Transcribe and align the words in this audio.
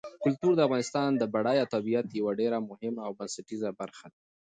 کلتور 0.23 0.53
د 0.55 0.61
افغانستان 0.67 1.09
د 1.15 1.23
بډایه 1.33 1.65
طبیعت 1.73 2.07
یوه 2.19 2.31
ډېره 2.39 2.57
مهمه 2.69 3.01
او 3.07 3.11
بنسټیزه 3.19 3.69
برخه 3.81 4.05
ده. 4.13 4.17